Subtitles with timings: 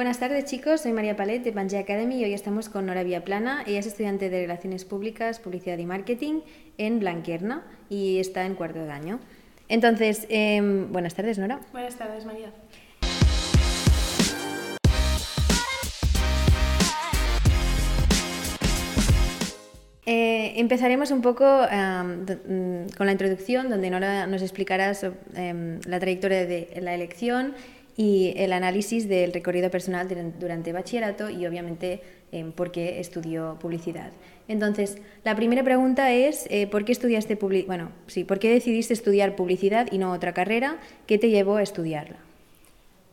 [0.00, 3.64] Buenas tardes chicos, soy María Palet de Pangea Academy y hoy estamos con Nora Villaplana.
[3.66, 6.42] Ella es estudiante de Relaciones Públicas, Publicidad y Marketing
[6.76, 9.18] en Blanquerna y está en cuarto de año.
[9.68, 11.58] Entonces, em, buenas tardes Nora.
[11.72, 12.52] Buenas tardes María.
[20.06, 24.92] Eh, empezaremos un poco mm, con la introducción, donde Nora nos explicará
[25.34, 27.54] em, la trayectoria de la elección
[27.98, 30.06] y el análisis del recorrido personal
[30.38, 34.12] durante bachillerato y obviamente eh, por qué estudió publicidad.
[34.46, 39.34] Entonces, la primera pregunta es eh, ¿por qué estudiaste bueno, sí, por qué decidiste estudiar
[39.34, 40.78] publicidad y no otra carrera?
[41.08, 42.27] ¿Qué te llevó a estudiarla?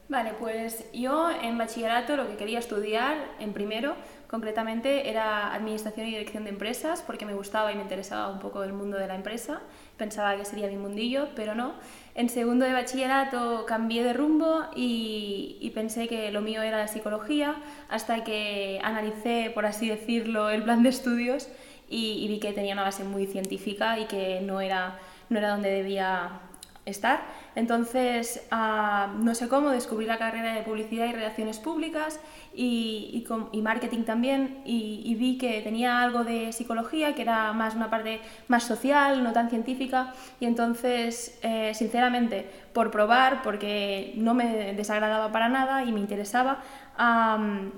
[0.08, 3.95] Vale, pues yo en bachillerato lo que quería estudiar en primero
[4.30, 8.64] concretamente era administración y dirección de empresas porque me gustaba y me interesaba un poco
[8.64, 9.62] el mundo de la empresa,
[9.98, 11.73] pensaba que sería mi mundillo, pero no.
[12.14, 17.56] En segundo de bachillerato cambié de rumbo y, pensé que lo mío era la psicología
[17.90, 21.50] hasta que analicé, por así decirlo, el plan de estudios
[21.90, 25.50] y, y vi que tenía una base muy científica y que no era, no era
[25.50, 26.42] donde debía
[26.86, 27.25] estar.
[27.55, 32.19] Entonces, ah, no sé cómo, descubrí la carrera de publicidad y relaciones públicas
[32.53, 37.89] y, y, marketing también y, vi que tenía algo de psicología, que era más una
[37.89, 40.13] parte más social, no tan científica.
[40.39, 46.61] Y entonces, eh, sinceramente, por probar, porque no me desagradaba para nada y me interesaba,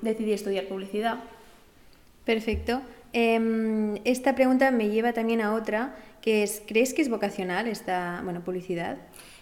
[0.01, 1.19] decidí estudiar publicidad.
[2.25, 2.81] Perfecto.
[3.13, 5.95] Em, esta pregunta me lleva también a otra
[6.67, 8.97] ¿crees que es vocacional esta bueno, publicidad?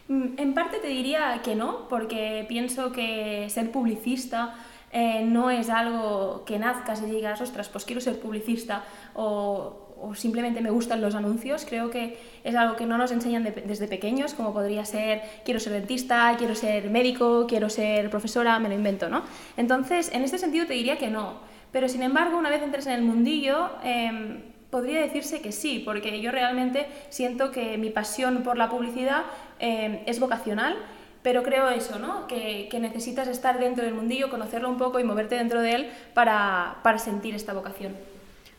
[0.07, 4.55] Mm, en parte te diría que no, porque pienso que ser publicista
[4.91, 9.81] eh, no es algo que nazcas y digas, ostras, pues quiero ser publicista o,
[10.13, 11.65] simplemente me gustan los anuncios.
[11.65, 15.73] Creo que es algo que no nos enseñan desde pequeños, como podría ser quiero ser
[15.73, 19.23] dentista, quiero ser médico, quiero ser profesora, me lo invento, ¿no?
[19.57, 21.54] Entonces, en este sentido te diría que no.
[21.71, 26.19] Pero sin embargo, una vez entres en el mundillo, em, podría decirse que sí, porque
[26.21, 29.23] yo realmente siento que mi pasión por la publicidad
[29.59, 30.75] eh, es vocacional,
[31.21, 32.27] pero creo eso, ¿no?
[32.27, 36.77] Que, necesitas estar dentro del mundillo, conocerlo un poco y moverte dentro de él para,
[36.83, 37.95] para sentir esta vocación.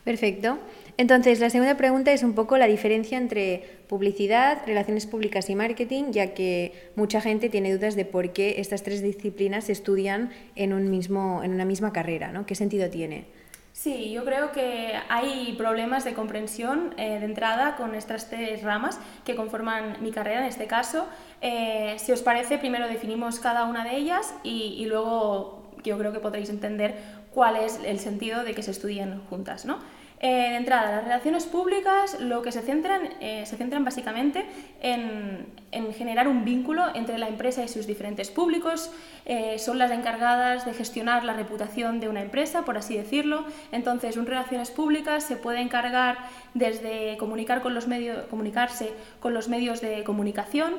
[0.07, 0.61] Perfecto.
[0.99, 6.13] Entonces, la segunda pregunta es un poco la diferencia entre publicidad, relaciones públicas y marketing,
[6.13, 10.73] ya que mucha gente tiene dudas de por qué estas tres disciplinas se estudian en,
[10.73, 12.47] un mismo, en una misma carrera, ¿no?
[12.47, 13.25] ¿Qué sentido tiene?
[13.73, 19.01] Sí, yo creo que hay problemas de comprensión eh, de entrada con estas tres ramas
[19.25, 21.09] que conforman mi carrera en este caso.
[21.41, 26.13] Eh, si os parece, primero definimos cada una de ellas y, y, luego yo creo
[26.13, 26.95] que podréis entender
[27.35, 29.67] cuál es el sentido de que se estudien juntas.
[29.67, 29.79] ¿no?
[30.19, 34.47] Eh, de entrada, las relaciones públicas lo que se centran, eh, se centran básicamente
[34.81, 35.55] en,
[35.93, 38.91] generar un vínculo entre la empresa y sus diferentes públicos.
[39.27, 43.45] Eh, son las encargadas de gestionar la reputación de una empresa, por así decirlo.
[43.73, 46.17] Entonces, un relaciones públicas se puede encargar
[46.55, 48.91] desde comunicar con los medios, comunicarse
[49.21, 50.77] con los medios de comunicación,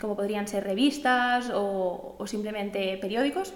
[0.00, 3.54] como podrían ser revistas o simplemente periódicos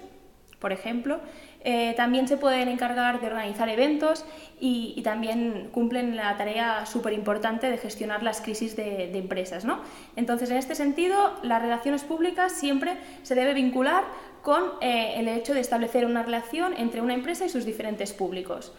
[0.59, 1.19] por ejemplo.
[1.61, 4.23] Eh, también se pueden encargar de organizar eventos
[4.59, 9.65] y, también cumplen la tarea súper importante de gestionar las crisis de, empresas.
[9.65, 9.79] ¿no?
[10.15, 14.03] Entonces, en este sentido, las relaciones públicas siempre se debe vincular
[14.41, 18.73] con eh, el hecho de establecer una relación entre una empresa y sus diferentes públicos.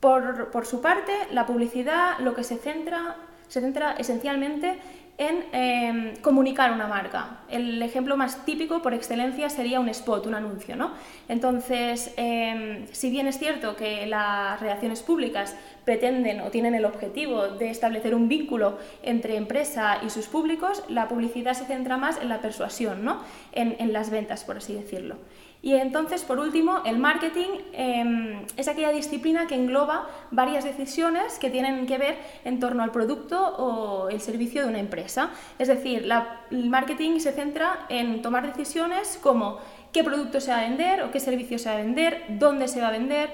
[0.00, 3.16] Por, por su parte, la publicidad lo que se centra,
[3.48, 4.78] se centra esencialmente
[5.16, 7.38] en em, comunicar una marca.
[7.48, 10.74] El ejemplo más típico por excelencia sería un spot, un anuncio.
[10.74, 10.92] ¿no?
[11.28, 17.48] Entonces, em, si bien es cierto que las relaciones públicas pretenden o tienen el objetivo
[17.48, 22.28] de establecer un vínculo entre empresa y sus públicos, la publicidad se centra más en
[22.28, 23.20] la persuasión, ¿no?
[23.52, 25.16] en, en las ventas, por así decirlo.
[25.64, 31.48] Y entonces, por último, el marketing em, es aquella disciplina que engloba varias decisiones que
[31.48, 35.30] tienen que ver en torno al producto o el servicio de una empresa.
[35.58, 36.06] Es decir,
[36.50, 39.56] el marketing se centra en tomar decisiones como
[39.90, 42.82] qué producto se va a vender o qué servicio se va a vender, dónde se
[42.82, 43.30] va a vender,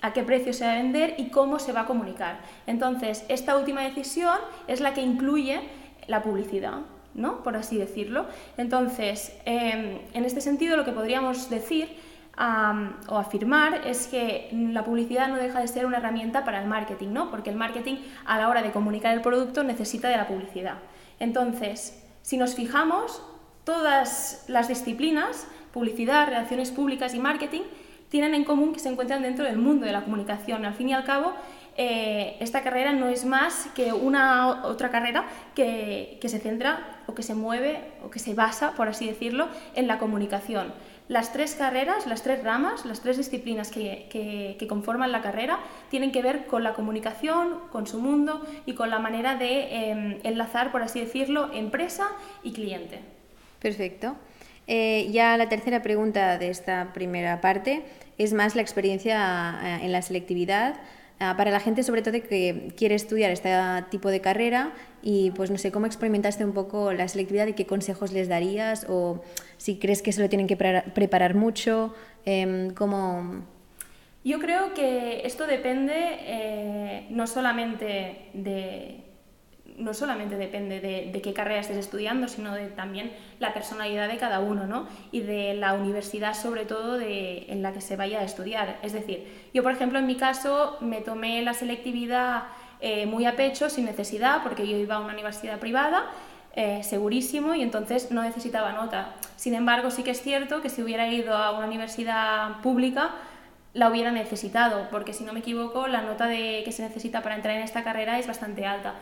[0.00, 2.38] a qué precio se va a vender y cómo se va a comunicar.
[2.66, 4.38] Entonces, esta última decisión
[4.68, 5.60] es la que incluye
[6.06, 6.78] la publicidad.
[7.14, 7.42] ¿No?
[7.42, 8.26] Por así decirlo.
[8.56, 11.88] Entonces, em, en este sentido, lo que podríamos decir
[12.36, 17.10] o afirmar es que la publicidad no deja de ser una herramienta para el marketing,
[17.12, 17.30] ¿no?
[17.30, 17.96] Porque el marketing,
[18.26, 20.78] a la hora de comunicar el producto, necesita de la publicidad.
[21.20, 23.22] Entonces, si nos fijamos,
[23.62, 27.62] todas las disciplinas, publicidad, relaciones públicas y marketing,
[28.08, 30.64] tienen en común que se encuentran dentro del mundo de la comunicación.
[30.64, 31.34] Al fin y al cabo,
[31.76, 37.22] eh, esta carrera no es más que una otra carrera que, se centra o que
[37.22, 40.72] se mueve o que se basa, por así decirlo, en la comunicación.
[41.06, 45.58] las tres carreras, las tres ramas, las tres disciplinas que, conforman la carrera
[45.90, 50.18] tienen que ver con la comunicación, con su mundo y con la manera de em,
[50.22, 52.08] enlazar, por así decirlo, empresa
[52.42, 53.00] y cliente.
[53.60, 54.16] Perfecto.
[54.66, 57.82] Eh, ya la tercera pregunta de esta primera parte
[58.16, 60.76] es más la experiencia eh, en la selectividad
[61.18, 63.50] para la gente sobre todo que quiere estudiar este
[63.90, 64.72] tipo de carrera
[65.02, 68.86] y pues no sé, ¿cómo experimentaste un poco la selectividad y qué consejos les darías
[68.88, 69.22] o
[69.56, 71.94] si crees que se lo tienen que preparar mucho?
[72.26, 73.44] Eh, ¿cómo...
[74.24, 79.03] Yo creo que esto depende eh, no solamente de,
[79.76, 84.40] no solamente depende de, qué carrera estés estudiando, sino de también la personalidad de cada
[84.40, 84.86] uno, ¿no?
[85.10, 88.78] Y de la universidad, sobre todo, en la que se vaya a estudiar.
[88.82, 92.44] Es decir, yo, por ejemplo, en mi caso, me tomé la selectividad
[92.80, 96.06] eh, muy a pecho, sin necesidad, porque yo iba a una universidad privada,
[96.54, 99.14] eh, segurísimo, y entonces no necesitaba nota.
[99.36, 103.10] Sin embargo, sí que es cierto que si hubiera ido a una universidad pública,
[103.72, 107.34] la hubiera necesitado, porque si no me equivoco, la nota de, que se necesita para
[107.34, 108.94] entrar en esta carrera es bastante alta.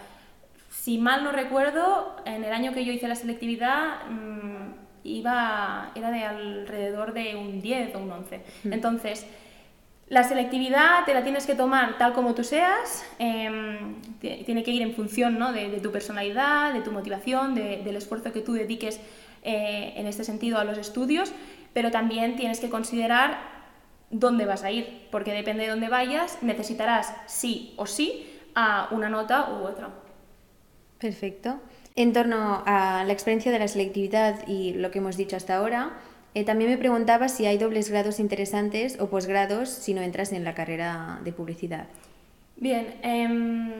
[0.72, 4.72] Si mal no recuerdo, en el año que yo hice la selectividad, mm,
[5.04, 8.42] iba, era de alrededor de un 10 o un 11.
[8.64, 8.72] Mm.
[8.72, 9.26] Entonces,
[10.08, 14.82] la selectividad te la tienes que tomar tal como tú seas, em, tiene que ir
[14.82, 15.52] en función ¿no?
[15.52, 19.00] de, tu personalidad, de tu motivación, del esfuerzo que tú dediques
[19.42, 21.32] eh, en este sentido a los estudios,
[21.72, 23.38] pero también tienes que considerar
[24.10, 29.08] dónde vas a ir, porque depende de dónde vayas, necesitarás sí o sí a una
[29.08, 30.01] nota u otra.
[31.02, 31.58] Perfecto.
[31.96, 35.90] En torno a la experiencia de la selectividad y lo que hemos dicho hasta ahora,
[36.34, 40.44] eh, también me preguntaba si hay dobles grados interesantes o posgrados si no entras en
[40.44, 41.88] la carrera de publicidad.
[42.56, 43.72] Bien, em,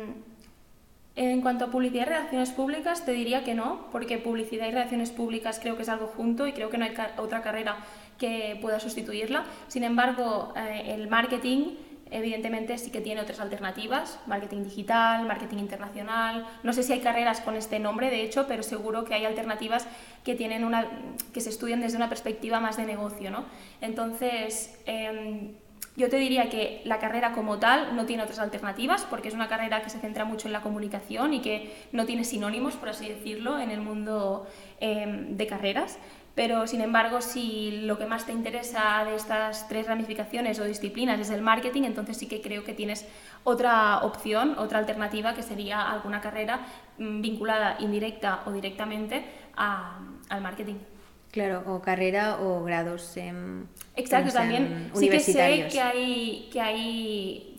[1.14, 5.10] en cuanto a publicidad y relaciones públicas, te diría que no, porque publicidad y relaciones
[5.10, 7.76] públicas creo que es algo junto y creo que no hay otra carrera
[8.18, 9.44] que pueda sustituirla.
[9.68, 11.76] Sin embargo, eh, el marketing
[12.12, 16.46] Evidentemente sí que tiene otras alternativas, marketing digital, marketing internacional.
[16.62, 19.86] No sé si hay carreras con este nombre, de hecho, pero seguro que hay alternativas
[20.22, 20.86] que, tienen una,
[21.32, 23.30] que se estudian desde una perspectiva más de negocio.
[23.30, 23.46] ¿no?
[23.80, 25.52] Entonces, em,
[25.96, 29.48] yo te diría que la carrera como tal no tiene otras alternativas porque es una
[29.48, 33.08] carrera que se centra mucho en la comunicación y que no tiene sinónimos, por así
[33.08, 34.46] decirlo, en el mundo
[34.80, 35.98] em, de carreras.
[36.34, 41.20] Pero, sin embargo, si lo que más te interesa de estas tres ramificaciones o disciplinas
[41.20, 43.06] es el marketing, entonces sí que creo que tienes
[43.44, 49.24] otra opción, otra alternativa, que sería alguna carrera mm, vinculada indirecta o directamente
[49.56, 50.76] al marketing.
[51.32, 53.16] Claro, o carrera o grados.
[53.96, 57.51] Exacto, también sí que sé que hay, que hay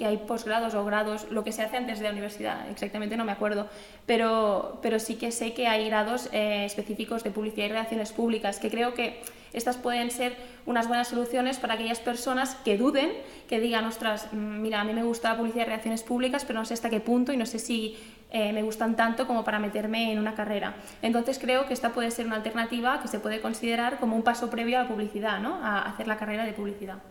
[0.00, 3.26] que hay posgrados o grados, lo que se hace antes de la universidad, exactamente no
[3.26, 3.68] me acuerdo,
[4.06, 8.58] pero, pero sí que sé que hay grados eh, específicos de publicidad y relaciones públicas,
[8.58, 9.20] que creo que
[9.52, 13.12] estas pueden ser unas buenas soluciones para aquellas personas que duden,
[13.46, 16.64] que digan, ostras, mm, mira, a mí me gusta publicidad y relaciones públicas, pero no
[16.64, 17.98] sé hasta qué punto y no sé si
[18.30, 20.76] eh, me gustan tanto como para meterme en una carrera.
[21.02, 24.48] Entonces creo que esta puede ser una alternativa que se puede considerar como un paso
[24.48, 25.56] previo a la publicidad, ¿no?
[25.62, 27.02] a hacer la carrera de publicidad.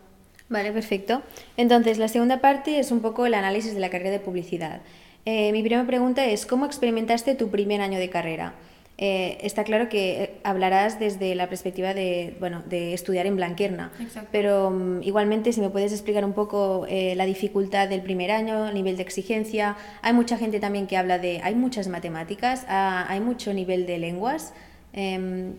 [0.50, 1.22] Vale, perfecto.
[1.56, 4.80] Entonces, la segunda parte es un poco el análisis de la carrera de publicidad.
[5.24, 8.54] Eh, mi primera pregunta es, ¿cómo experimentaste tu primer año de carrera?
[8.98, 13.92] Eh, está claro que eh, hablarás desde la perspectiva de, bueno, de estudiar en Blanquerna,
[14.32, 18.74] pero mm, igualmente si me puedes explicar un poco la dificultad del primer año, el
[18.74, 19.76] nivel de exigencia.
[20.02, 23.98] Hay mucha gente también que habla de, hay muchas matemáticas, ah, hay mucho nivel de
[23.98, 24.52] lenguas.
[24.92, 25.54] Em,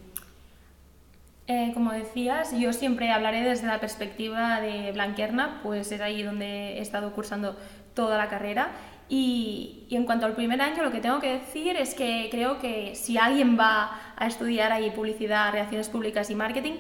[1.51, 6.77] eh, como decías, yo siempre hablaré desde la perspectiva de Blanquerna, pues es ahí donde
[6.77, 7.58] he estado cursando
[7.93, 8.70] toda la carrera.
[9.10, 12.96] Y, en cuanto al primer año, lo que tengo que decir es que creo que
[12.96, 16.75] si alguien va a estudiar ahí publicidad, relaciones públicas y marketing,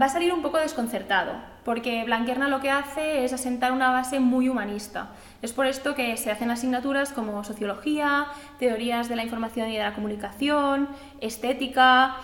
[0.00, 4.18] va a salir un poco desconcertado, porque Blanquerna lo que hace es asentar una base
[4.18, 5.10] muy humanista.
[5.42, 8.26] Es por esto que se hacen asignaturas como sociología,
[8.58, 10.88] teorías de la información y de la comunicación,
[11.20, 12.16] estética,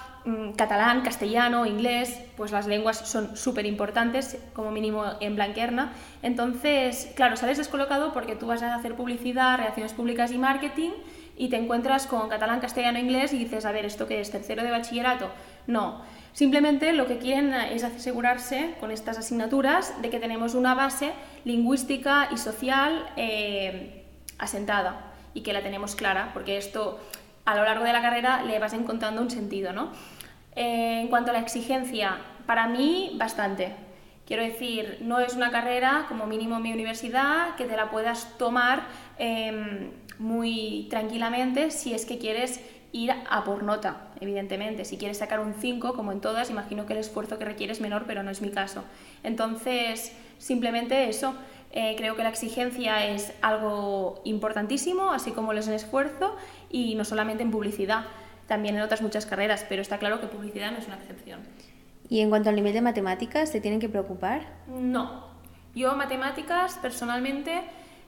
[0.57, 5.93] catalán, castellano, inglés, pues las lenguas son súper importantes, como mínimo en Blanquerna.
[6.23, 10.91] Entonces, claro, sales descolocado porque tú vas a hacer publicidad, relaciones públicas y marketing
[11.37, 14.31] y te encuentras con catalán, castellano, inglés y dices, a ver, ¿esto qué es?
[14.31, 15.31] ¿Tercero de bachillerato?
[15.67, 16.03] No.
[16.33, 21.13] Simplemente lo que quieren es asegurarse con estas asignaturas de que tenemos una base
[21.45, 24.07] lingüística y social eh,
[24.39, 27.01] asentada y que la tenemos clara, porque esto
[27.45, 29.91] a lo largo de la carrera le vas encontrando un sentido, ¿no?
[30.55, 33.73] Eh, en cuanto a la exigencia, para mí bastante.
[34.27, 38.39] Quiero decir, no es una carrera, como mínimo en mi universidad, que te la puedas
[38.39, 38.85] tomar
[39.19, 42.61] em, muy tranquilamente si es que quieres
[42.93, 44.85] ir a por nota, evidentemente.
[44.85, 47.81] Si quieres sacar un 5, como en todas, imagino que el esfuerzo que requiere es
[47.81, 48.85] menor, pero no es mi caso.
[49.25, 51.35] Entonces, simplemente eso.
[51.75, 56.37] Eh, creo que la exigencia es algo importantísimo, así como lo es el esfuerzo,
[56.73, 58.07] y no solamente en publicidad,
[58.49, 61.41] también en otras muchas carreras, pero está claro que publicidad no es una excepción.
[62.09, 64.43] ¿Y en cuanto al nivel de matemáticas, te tienen que preocupar?
[64.67, 65.27] No.
[65.75, 67.63] Yo matemáticas, personalmente,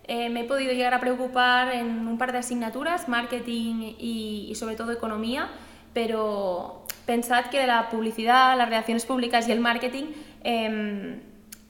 [0.07, 4.77] eh, me he podido llegar a preocupar en un par de asignaturas, marketing y, sobre
[4.77, 5.49] todo economía,
[5.95, 10.05] pero pensad que la publicidad, las relaciones públicas y el marketing
[10.43, 11.21] em,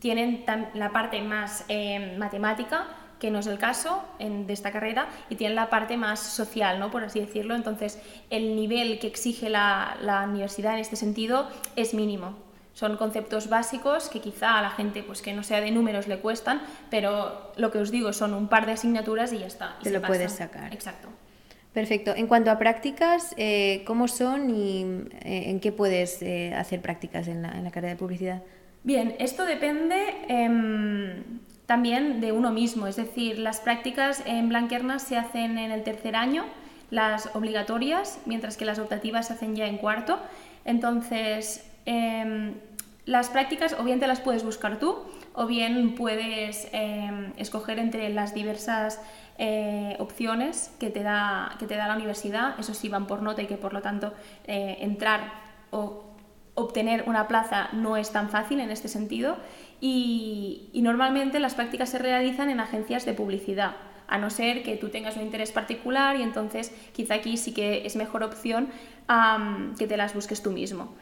[0.00, 2.88] tienen la parte más em, matemática,
[3.24, 6.90] que no es el caso de esta carrera, y tienen la parte más social, ¿no?
[6.90, 7.54] por así decirlo.
[7.54, 12.34] Entonces, el nivel que exige la, la universidad en este sentido es mínimo.
[12.74, 16.18] Son conceptos básicos que quizá a la gente pues que no sea de números le
[16.18, 19.78] cuestan, pero lo que os digo son un par de asignaturas y ya está.
[19.82, 20.74] Te lo puedes sacar.
[20.74, 21.08] Exacto.
[21.72, 22.12] Perfecto.
[22.14, 24.82] En cuanto a prácticas, eh, ¿cómo son y
[25.22, 28.42] eh, en qué puedes eh, hacer prácticas en la, en la, carrera de publicidad?
[28.82, 29.96] Bien, esto depende
[30.28, 32.86] em, también de uno mismo.
[32.86, 36.44] Es decir, las prácticas en Blanquernas se hacen en el tercer año,
[36.90, 40.18] las obligatorias, mientras que las optativas se hacen ya en cuarto.
[40.64, 42.54] Entonces, Em,
[43.04, 44.96] las prácticas o bien te las puedes buscar tú
[45.34, 49.00] o bien puedes em, escoger entre las diversas
[49.36, 52.58] eh, opciones que te, da, que te da la universidad.
[52.58, 54.14] Eso sí van por nota y que por lo tanto
[54.46, 55.32] eh, entrar
[55.70, 56.04] o
[56.54, 59.36] obtener una plaza no es tan fácil en este sentido.
[59.80, 63.76] Y, y, normalmente las prácticas se realizan en agencias de publicidad,
[64.06, 67.86] a no ser que tú tengas un interés particular y entonces quizá aquí sí que
[67.86, 68.68] es mejor opción
[69.78, 70.94] que te las busques tú mismo.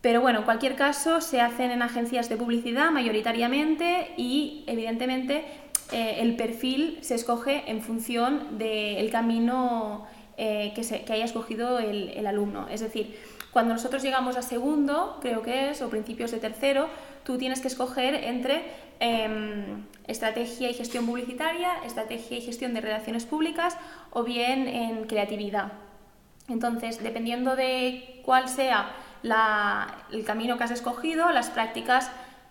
[0.00, 5.44] Pero bueno, en cualquier caso, se hacen en agencias de publicidad mayoritariamente y evidentemente
[5.92, 10.06] eh, el perfil se escoge en función del camino
[10.36, 12.68] eh, que, se, que, haya escogido el, el, alumno.
[12.68, 13.18] Es decir,
[13.50, 16.88] cuando nosotros llegamos a segundo, creo que es, o principios de tercero,
[17.24, 18.62] tú tienes que escoger entre
[19.00, 23.76] em, estrategia y gestión publicitaria, estrategia y gestión de relaciones públicas
[24.10, 25.72] o bien en creatividad.
[26.48, 28.94] Entonces, dependiendo de cuál sea
[30.12, 32.10] el camino que has escogido, las prácticas,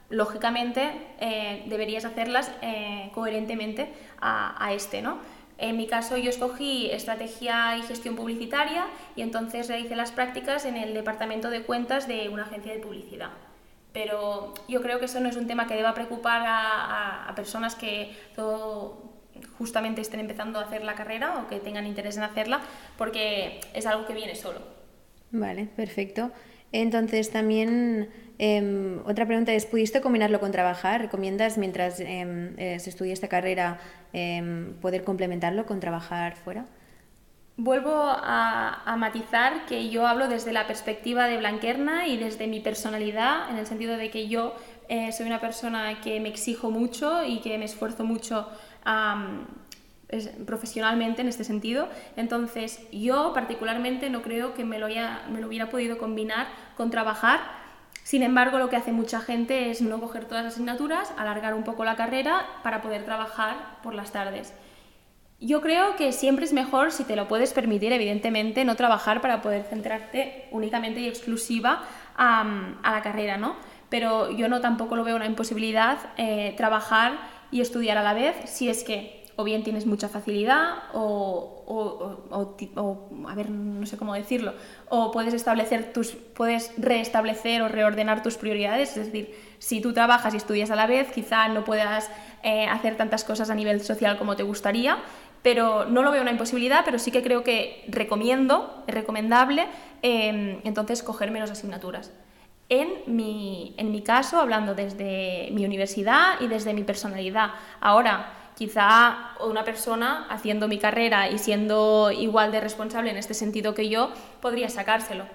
[0.10, 5.18] lógicamente, eh, deberías hacerlas eh, coherentemente a, este, ¿no?
[5.60, 10.78] En mi caso yo escogí estrategia y gestión publicitaria y entonces realicé las prácticas en
[10.78, 13.30] el departamento de cuentas de una agencia de publicidad.
[13.94, 18.12] Pero yo creo que eso no es un tema que deba preocupar a, personas que
[19.58, 22.62] justamente estén empezando a hacer la carrera o que tengan interés en hacerla,
[22.98, 24.60] porque es algo que viene solo.
[25.32, 26.32] Vale, perfecto.
[26.72, 28.10] Entonces, también
[28.40, 31.02] em, otra pregunta es, ¿pudiste combinarlo con trabajar?
[31.02, 33.80] ¿Recomiendas mientras em, eh, se estudia esta carrera
[34.12, 36.66] em, poder complementarlo con trabajar fuera?
[37.56, 43.50] Vuelvo a, matizar que yo hablo desde la perspectiva de Blanquerna y desde mi personalidad,
[43.52, 44.56] en el sentido de que yo
[44.90, 48.50] eh, soy una persona que me exijo mucho y que me esfuerzo mucho
[50.48, 51.90] profesionalmente en este sentido.
[52.16, 57.40] Entonces, yo particularmente no creo que me lo, me lo hubiera podido combinar con trabajar.
[58.04, 61.64] Sin embargo, lo que hace mucha gente es no coger todas las asignaturas, alargar un
[61.64, 64.54] poco la carrera para poder trabajar por las tardes.
[65.46, 69.42] Yo creo que siempre es mejor, si te lo puedes permitir, evidentemente, no trabajar para
[69.42, 71.84] poder centrarte únicamente y exclusiva
[72.16, 72.46] a,
[72.82, 73.58] la carrera, ¿no?
[73.90, 77.18] Pero yo no tampoco lo veo una imposibilidad eh, trabajar
[77.52, 81.66] y estudiar a la vez si es que o bien tienes mucha facilidad o,
[83.28, 84.54] a ver, no sé cómo decirlo,
[84.90, 90.34] o puedes establecer tus, puedes reestablecer o reordenar tus prioridades, es decir, si tú trabajas
[90.36, 92.10] y estudias a la vez, quizá no puedas
[92.44, 94.98] eh, hacer tantas cosas a nivel social como te gustaría,
[95.44, 99.68] pero no lo veo una imposibilidad, pero sí que creo que recomiendo, es recomendable,
[100.02, 102.12] em, entonces coger menos asignaturas.
[102.70, 107.52] En mi, en mi caso, hablando desde mi universidad y desde mi personalidad.
[107.82, 113.76] Ahora, quizá una persona haciendo mi carrera y siendo igual de responsable en este sentido
[113.76, 115.26] que yo, podría sacárselo.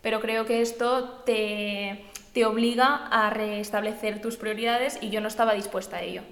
[0.00, 5.54] Pero creo que esto te, te obliga a restablecer tus prioridades y yo no estaba
[5.54, 6.22] dispuesta a ello.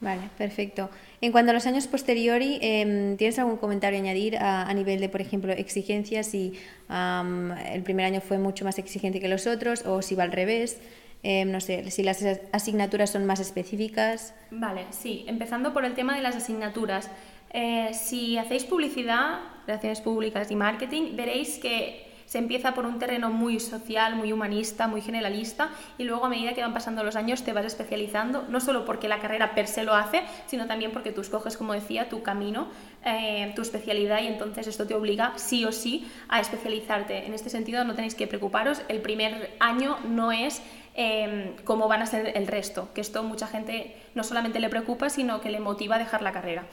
[0.00, 0.88] Vale, perfecto.
[1.22, 5.08] En cuanto a los años posteriori, em, ¿tienes algún comentario a añadir a, nivel de,
[5.10, 6.26] por ejemplo, exigencias?
[6.26, 6.54] Si
[6.88, 10.80] el primer año fue mucho más exigente que los otros o si va al revés.
[11.22, 14.34] Em, no sé, si las asignaturas son más específicas.
[14.50, 17.10] Vale, sí, empezando por el tema de las asignaturas.
[17.52, 23.28] Eh, si hacéis publicidad, relaciones públicas y marketing, veréis que se empieza por un terreno
[23.28, 27.42] muy social, muy humanista, muy generalista y luego a medida que van pasando los años
[27.42, 31.10] te vas especializando, no solo porque la carrera per se lo hace, sino también porque
[31.10, 32.68] tú escoges, como decía, tu camino,
[33.04, 37.26] eh, tu especialidad y entonces esto te obliga sí o sí a especializarte.
[37.26, 40.62] En este sentido no tenéis que preocuparos, el primer año no es
[40.94, 45.10] eh, cómo van a ser el resto, que esto mucha gente no solamente le preocupa,
[45.10, 46.66] sino que le motiva a dejar la carrera.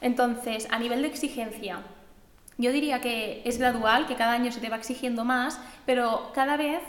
[0.00, 1.82] Entonces, a nivel de exigencia,
[2.58, 6.56] yo diría que es gradual, que cada año se te va exigiendo más, pero cada
[6.56, 6.80] vez,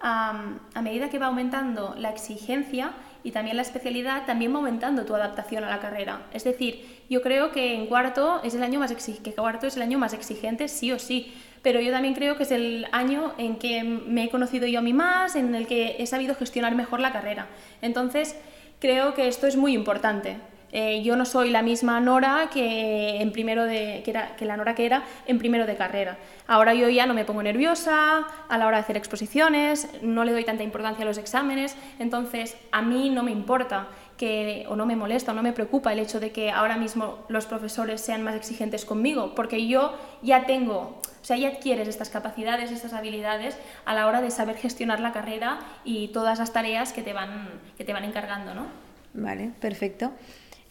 [0.00, 2.92] a medida que va aumentando la exigencia
[3.24, 6.26] y también la especialidad, también va aumentando tu adaptación a la carrera.
[6.32, 9.82] Es decir, yo creo que en cuarto es el año más, que cuarto es el
[9.82, 13.56] año más exigente, sí o sí, pero yo también creo que es el año en
[13.56, 17.00] que me he conocido yo a mí más, en el que he sabido gestionar mejor
[17.00, 17.48] la carrera.
[17.82, 18.36] Entonces,
[18.78, 20.36] creo que esto es muy importante.
[20.78, 24.58] Eh, yo no soy la misma Nora que, en primero de, que, era, que la
[24.58, 26.18] Nora que era en primero de carrera.
[26.46, 30.32] Ahora yo ya no me pongo nerviosa a la hora de hacer exposiciones, no le
[30.32, 34.84] doy tanta importancia a los exámenes, entonces a mí no me importa que, o no
[34.84, 38.22] me molesta o no me preocupa el hecho de que ahora mismo los profesores sean
[38.22, 43.56] más exigentes conmigo, porque yo ya tengo, o sea, ya adquieres estas capacidades, estas habilidades
[43.86, 47.48] a la hora de saber gestionar la carrera y todas las tareas que te van,
[47.78, 48.66] que te van encargando, ¿no?
[49.14, 50.12] Vale, perfecto.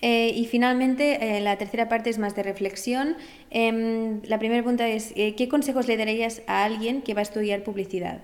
[0.02, 3.16] Eh, y finalmente, eh, la tercera parte es más de reflexión.
[3.50, 7.24] Em, la primera pregunta es, eh, ¿qué consejos le darías a alguien que va a
[7.24, 8.22] estudiar publicidad?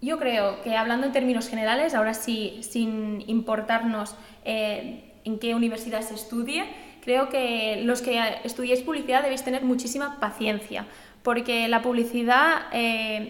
[0.00, 6.14] Yo creo que hablando en términos generales, ahora sí, sin importarnos en qué universidad se
[6.14, 6.64] estudie,
[7.04, 10.86] creo que los que estudiáis publicidad debéis tener muchísima paciencia,
[11.22, 12.62] porque la publicidad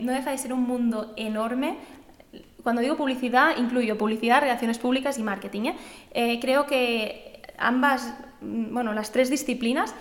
[0.00, 1.76] no deja de ser un mundo enorme
[2.62, 5.62] cuando digo publicidad, incluyo publicidad, relaciones públicas y marketing.
[5.62, 5.76] ¿eh?
[6.12, 9.94] Eh, creo que ambas, mm, bueno, las tres disciplinas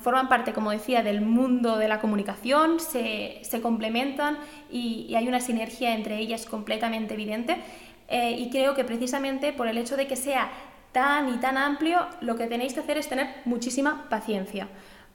[0.00, 4.38] forman parte, como decía, del mundo de la comunicación, se, complementan
[4.70, 7.58] y, hay una sinergia entre ellas completamente evidente.
[8.08, 10.50] Eh, y creo que precisamente por el hecho de que sea
[10.92, 14.68] tan y tan amplio, lo que tenéis que hacer es tener muchísima paciencia.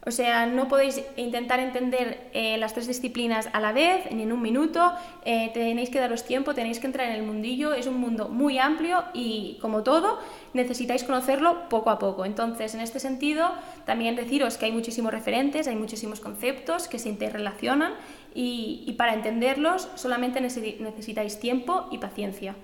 [0.09, 4.33] O sea, no podéis intentar entender eh, las tres disciplinas a la vez, ni en
[4.33, 4.91] un minuto,
[5.23, 8.57] eh, tenéis que daros tiempo, tenéis que entrar en el mundillo, es un mundo muy
[8.57, 10.17] amplio y como todo,
[10.55, 12.25] necesitáis conocerlo poco a poco.
[12.25, 13.51] Entonces, en este sentido,
[13.85, 17.93] también deciros que hay muchísimos referentes, hay muchísimos conceptos que se interrelacionan
[18.33, 22.55] y, para entenderlos solamente necesitáis tiempo y paciencia.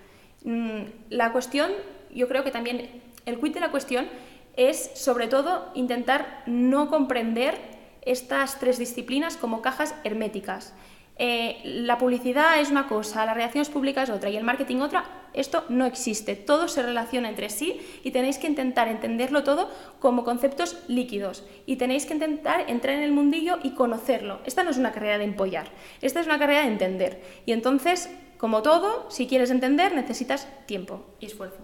[0.43, 0.81] Mm,
[1.11, 1.69] la cuestión,
[2.11, 2.89] yo creo que también
[3.27, 4.07] el quid de la cuestión
[4.57, 7.57] es sobre todo intentar no comprender
[8.01, 10.73] estas tres disciplinas como cajas herméticas.
[11.17, 15.63] Eh, la publicidad es una cosa, las relaciones públicas otra y el marketing otra, esto
[15.69, 20.77] no existe, todo se relaciona entre sí y tenéis que intentar entenderlo todo como conceptos
[20.89, 24.41] líquidos y tenéis que intentar entrar en el mundillo y conocerlo.
[24.45, 25.69] Esta no es una carrera de empollar,
[26.01, 31.05] esta es una carrera de entender y entonces, como todo, si quieres entender necesitas tiempo
[31.21, 31.59] y esfuerzo.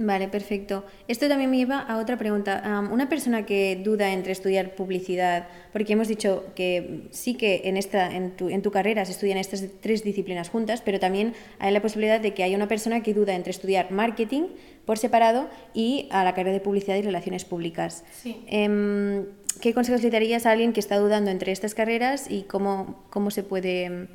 [0.00, 0.84] Vale, perfecto.
[1.08, 2.62] Esto también me lleva a otra pregunta.
[2.88, 8.14] una persona que duda entre estudiar publicidad, porque hemos dicho que sí que en, esta,
[8.14, 11.82] en, tu, en tu carrera se estudian estas tres disciplinas juntas, pero también hay la
[11.82, 14.44] posibilidad de que haya una persona que duda entre estudiar marketing
[14.84, 18.04] por separado y a la carrera de publicidad y relaciones públicas.
[18.12, 18.40] Sí.
[18.46, 19.26] Em,
[19.60, 23.32] ¿Qué consejos le darías a alguien que está dudando entre estas carreras y cómo, cómo
[23.32, 24.06] se puede,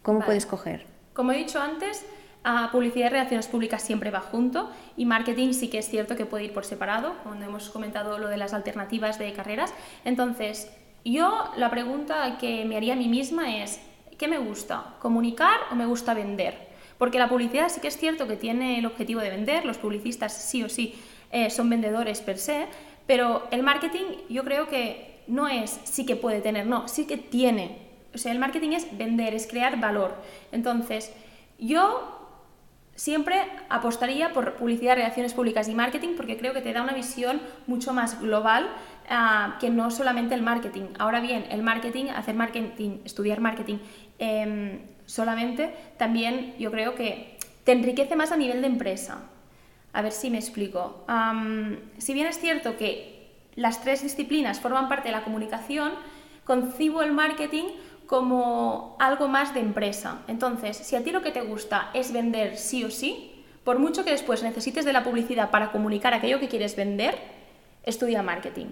[0.00, 0.86] cómo puede escoger?
[1.12, 2.06] Como he dicho antes,
[2.72, 6.44] publicidad y relaciones públicas siempre va junto y marketing sí que es cierto que puede
[6.44, 9.74] ir por separado, cuando hemos comentado lo de las alternativas de carreras.
[10.04, 10.70] Entonces,
[11.04, 13.80] yo la pregunta que me haría a mí misma es,
[14.16, 14.94] ¿qué me gusta?
[15.00, 16.68] ¿Comunicar o me gusta vender?
[16.98, 20.32] Porque la publicidad sí que es cierto que tiene el objetivo de vender, los publicistas
[20.32, 20.94] sí o sí
[21.30, 22.66] eh, son vendedores per se,
[23.06, 27.16] pero el marketing yo creo que no es sí que puede tener, no, sí que
[27.16, 27.78] tiene.
[28.14, 30.14] O sea, el marketing es vender, es crear valor.
[30.50, 31.12] Entonces,
[31.58, 32.17] yo
[32.98, 37.40] Siempre apostaría por publicidad, relaciones públicas y marketing porque creo que te da una visión
[37.68, 38.68] mucho más global
[39.08, 40.86] ah, que no solamente el marketing.
[40.98, 43.76] Ahora bien, el marketing, hacer marketing, estudiar marketing
[44.18, 49.20] em, solamente, también yo creo que te enriquece más a nivel de empresa.
[49.92, 51.06] A ver si me explico.
[51.98, 55.92] si bien es cierto que las tres disciplinas forman parte de la comunicación,
[56.42, 57.66] concibo el marketing
[58.08, 60.22] como algo más de empresa.
[60.28, 64.02] Entonces, si a ti lo que te gusta es vender sí o sí, por mucho
[64.02, 67.18] que después necesites de la publicidad para comunicar aquello que quieres vender,
[67.84, 68.68] estudia marketing.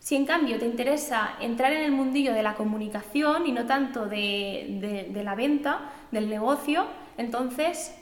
[0.00, 4.06] Si en cambio te interesa entrar en el mundillo de la comunicación y no tanto
[4.06, 6.86] de, la venta, del negocio,
[7.18, 7.96] entonces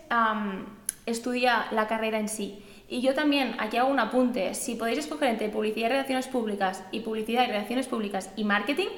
[1.05, 2.65] estudia la carrera en sí.
[2.89, 6.83] Y yo también aquí hago un apunte, si podéis escoger entre publicidad y relaciones públicas
[6.91, 8.89] y publicidad y relaciones públicas y marketing,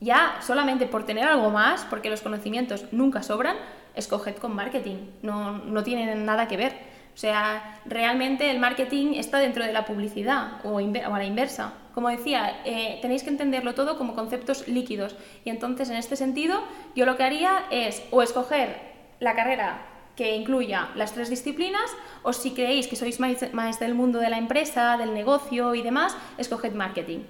[0.00, 3.56] ya solamente por tener algo más, porque los conocimientos nunca sobran,
[3.94, 6.72] escoged con marketing, no, no tienen nada que ver.
[7.14, 11.72] O sea, realmente el marketing está dentro de la publicidad o, a la inversa.
[11.94, 15.16] Como decía, eh, tenéis que entenderlo todo como conceptos líquidos.
[15.42, 16.62] Y entonces, en este sentido,
[16.94, 18.76] yo lo que haría es o escoger
[19.18, 21.90] la carrera que incluya las tres disciplinas,
[22.22, 25.80] o si creéis que sois más, más del mundo de la empresa, del negocio y
[25.80, 27.20] demás, escoged marketing.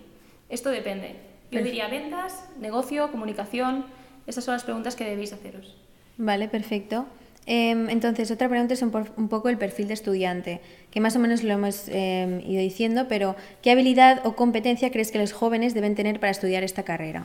[0.48, 1.35] Esto depende.
[1.50, 3.84] Yo diría ventas, negocio, comunicación.
[4.26, 5.76] Esas son las preguntas que debéis haceros.
[6.16, 7.06] Vale, perfecto.
[7.46, 8.90] Em, entonces, otra pregunta es un,
[9.28, 13.36] poco el perfil de estudiante, que más o menos lo hemos em, ido diciendo, pero
[13.62, 17.24] ¿qué habilidad o competencia crees que los jóvenes deben tener para estudiar esta carrera?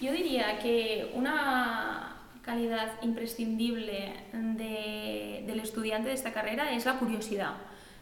[0.00, 7.54] Yo diría que una calidad imprescindible del estudiante de esta carrera es la curiosidad.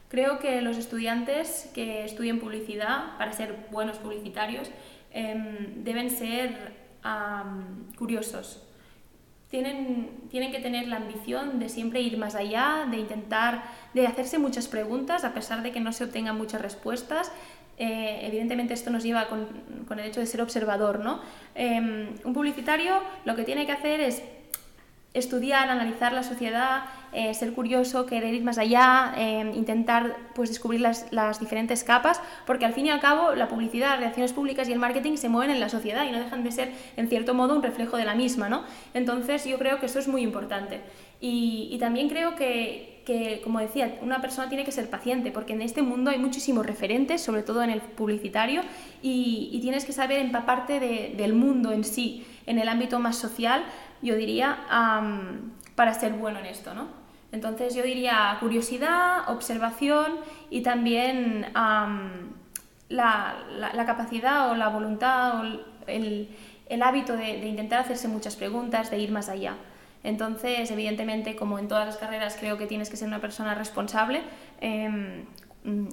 [0.08, 4.68] Creo que los estudiantes que estudien publicidad, para ser buenos publicitarios,
[5.12, 6.82] em, deben ser
[7.98, 8.62] curiosos
[9.52, 14.38] tienen, tienen que tener la ambición de siempre ir más allá, de intentar, de hacerse
[14.38, 17.30] muchas preguntas a pesar de que no se obtengan muchas respuestas.
[17.76, 19.46] Eh, evidentemente esto nos lleva con,
[19.86, 21.20] con, el hecho de ser observador, ¿no?
[21.54, 22.94] Em, un publicitario
[23.26, 24.22] lo que tiene que hacer es
[25.14, 30.80] estudiar, analizar la sociedad, eh, ser curioso, querer ir más allá, eh, intentar pues, descubrir
[30.80, 34.68] las, las, diferentes capas, porque al fin y al cabo la publicidad, las relaciones públicas
[34.68, 37.34] y el marketing se mueven en la sociedad y no dejan de ser, en cierto
[37.34, 38.48] modo, un reflejo de la misma.
[38.48, 38.64] ¿no?
[38.94, 40.80] Entonces yo creo que eso es muy importante.
[41.20, 45.52] Y, y también creo que, que, como decía, una persona tiene que ser paciente, porque
[45.52, 48.62] en este mundo hay muchísimos referentes, sobre todo en el publicitario,
[49.02, 53.16] y, y tienes que saber empaparte de, del mundo en sí, en el ámbito más
[53.16, 53.64] social,
[54.02, 54.58] yo diría,
[55.74, 57.02] para ser bueno en esto, ¿no?
[57.32, 60.18] Entonces yo diría curiosidad, observación
[60.50, 61.46] y también
[62.90, 65.42] la, capacidad o la voluntad o
[65.86, 66.28] el,
[66.82, 69.56] hábito de, intentar hacerse muchas preguntas, de ir más allá.
[70.04, 74.20] Entonces, evidentemente, como en todas las carreras, creo que tienes que ser una persona responsable
[74.60, 75.24] em,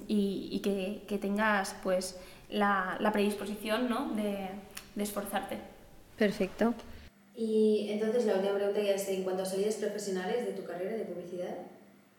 [0.08, 2.20] y, que, tengas pues,
[2.50, 4.10] la, predisposición ¿no?
[4.10, 4.50] de
[4.96, 5.58] esforzarte.
[6.18, 6.74] Perfecto.
[7.40, 10.94] Y entonces la última pregunta ya es, en cuanto a salidas profesionales de tu carrera
[10.94, 11.56] de publicidad,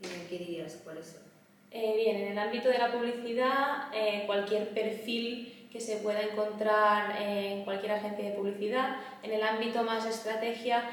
[0.02, 0.80] eh, ¿qué dirías?
[0.84, 1.22] ¿Cuáles son?
[1.70, 7.22] Eh, bien, en el ámbito de la publicidad, eh, cualquier perfil que se pueda encontrar
[7.22, 8.96] en cualquier agencia de publicidad.
[9.22, 10.90] En el ámbito más estrategia,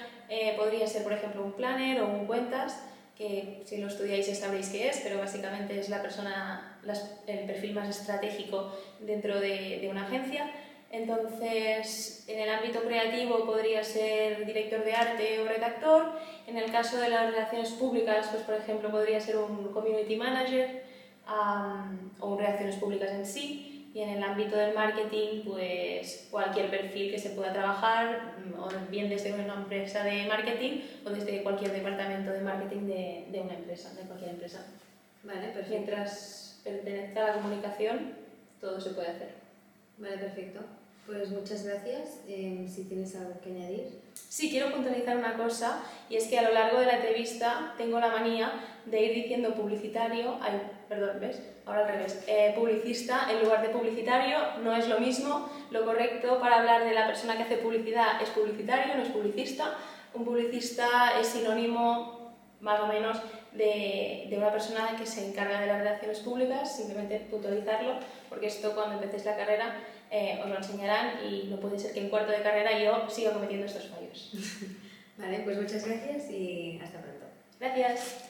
[0.59, 2.85] podría ser, por ejemplo, un planner o un cuentas,
[3.17, 6.79] que si lo estudiáis ya sabréis qué es, pero básicamente es la persona,
[7.27, 10.53] el perfil más estratégico dentro de, de una agencia.
[10.91, 16.13] Entonces, en el ámbito creativo podría ser director de arte o redactor.
[16.47, 20.83] En el caso de las relaciones públicas, pues por ejemplo, podría ser un community manager
[22.21, 23.91] o un relaciones públicas en sí.
[23.95, 28.69] Y en el ámbito del marketing, pues cualquier perfil que se pueda trabajar, mm, o
[28.91, 33.55] bien desde una empresa de marketing o desde cualquier departamento de marketing de, de una
[33.55, 34.67] empresa, de cualquier empresa.
[35.25, 35.71] Vale, perfecto.
[35.71, 38.15] Mientras pertenezca a la comunicación,
[38.61, 39.31] todo se puede hacer.
[39.99, 40.61] Vale, perfecto.
[41.09, 42.21] Pues muchas gracias.
[42.29, 43.99] Eh, si tienes algo que añadir.
[44.29, 47.99] Sí, quiero puntualizar una cosa, y es que a lo largo de la entrevista tengo
[47.99, 48.53] la manía
[48.85, 51.41] de ir diciendo publicitario, ay, perdón, ¿ves?
[51.65, 56.39] Ahora al revés, eh, publicista en lugar de publicitario, no es lo mismo, lo correcto
[56.41, 59.79] para hablar de la persona que hace publicidad es publicitario, no es publicista,
[60.13, 63.17] un publicista es sinónimo más o menos
[63.53, 67.95] de, de, una persona que se encarga de las relaciones públicas, simplemente puntualizarlo,
[68.29, 69.75] porque esto cuando empecéis la carrera
[70.11, 73.33] eh, os lo enseñarán y no puede ser que en cuarto de carrera yo siga
[73.33, 74.33] cometiendo estos fallos.
[75.19, 77.27] vale, pues muchas gracias y hasta pronto.
[77.59, 78.28] Gracias.